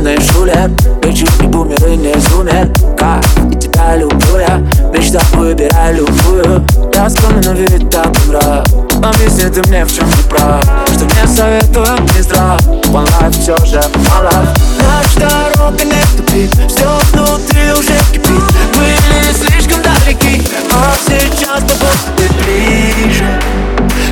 сонный 0.00 0.18
шулер 0.32 0.70
Вечер 1.02 1.28
и 1.42 1.46
бумеры 1.46 1.96
не 1.96 2.14
зумер 2.20 2.68
Как 2.96 3.24
и 3.50 3.56
тебя 3.56 3.96
люблю 3.96 4.38
я 4.38 4.58
Мечта 4.92 5.20
выбирай 5.34 5.94
любую 5.94 6.64
Я 6.94 7.08
но 7.44 7.52
вид 7.52 7.90
так 7.90 8.10
нрав 8.26 8.64
Объясни 9.02 9.50
ты 9.50 9.62
мне, 9.68 9.84
в 9.84 9.94
чем 9.94 10.06
не 10.06 10.22
прав 10.28 10.62
Что 10.92 11.04
мне 11.04 11.26
советуют 11.26 12.14
не 12.14 12.22
здрав 12.22 12.60
One 12.66 13.06
life 13.20 13.32
все 13.32 13.56
же 13.66 13.82
мало 14.08 14.32
Наша 14.80 15.54
дорога 15.54 15.84
не 15.84 16.16
тупит 16.16 16.50
Все 16.68 16.98
внутри 17.12 17.72
уже 17.72 17.98
кипит 18.12 18.42
Были 18.76 19.32
слишком 19.32 19.82
далеки 19.82 20.42
А 20.72 20.94
сейчас 21.06 21.62
тобой 21.62 21.94
ты 22.16 22.24
ближе 22.42 23.40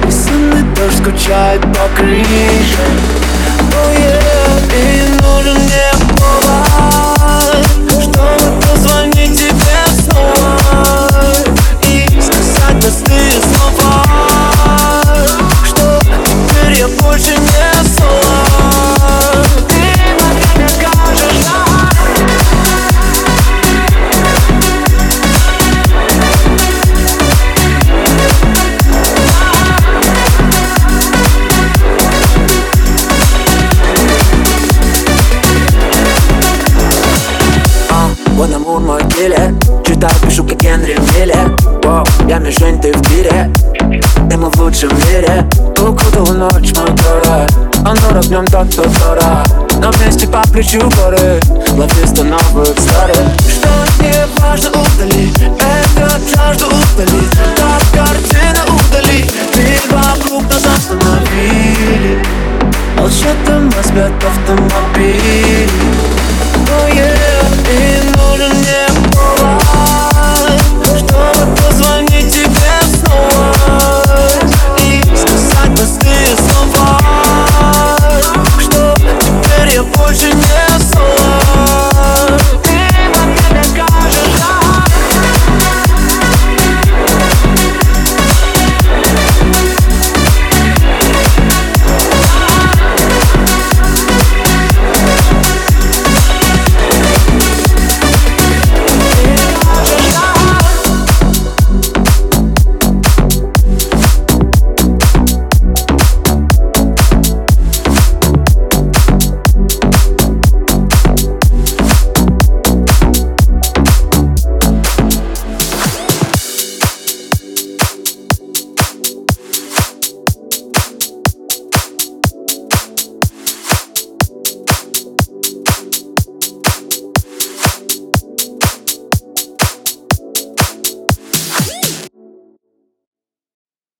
И 0.06 0.11
сонный 0.11 0.62
дождь 0.75 0.98
скучает 0.98 1.62
по 1.62 1.89
крыше 1.97 3.07
мой 38.89 39.03
киллер 39.11 39.55
Читаю, 39.86 40.14
пишу 40.22 40.44
как 40.44 40.58
Генри 40.58 40.97
Миллер 41.12 41.55
Воу, 41.84 42.05
я 42.27 42.39
мишень, 42.39 42.81
ты 42.81 42.92
в 42.92 43.03
тире 43.03 43.53
И 44.33 44.36
мы 44.36 44.50
в 44.50 44.56
лучшем 44.56 44.89
мире. 45.06 45.47
Укутала 45.78 46.33
ночь 46.33 46.72
мой 46.75 46.89
город 46.89 47.53
Оно 47.84 48.19
огнем 48.19 48.47
так 48.47 48.67
то 48.70 48.83
тора 48.83 49.45
Но 49.80 49.91
вместе 49.91 50.27
по 50.27 50.41
плечу 50.50 50.80
горы. 50.97 51.39
Ловисто 51.77 52.25
новых 52.25 52.75
старых. 52.80 53.28
Что 53.47 53.69
не 54.03 54.27
важно 54.41 54.70
удали. 54.70 55.30
Это 55.61 56.19
жажду 56.34 56.67
удали. 56.67 57.23
Так 57.56 57.83
картина 57.92 58.64
удали. 58.64 59.30
Мир 59.55 59.83
вокруг 59.91 60.42
нас 60.45 60.64
остановили. 60.64 62.25
Молчат 62.97 63.36
автомобили 63.47 64.69
Oh 64.98 65.45
yeah 65.45 65.47